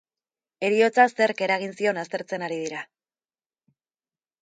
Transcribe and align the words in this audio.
Heriotza 0.69 1.05
zerk 1.19 1.45
eragin 1.49 1.77
zion 1.83 2.01
aztertzen 2.07 2.49
ari 2.49 2.61
dira. 2.65 2.85